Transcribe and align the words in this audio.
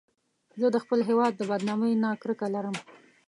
زه 0.59 0.67
د 0.71 0.77
خپل 0.83 0.99
هېواد 1.09 1.31
د 1.37 1.41
بدنامۍ 1.51 1.93
نه 2.03 2.09
کرکه 2.21 2.47
لرم 2.55 2.75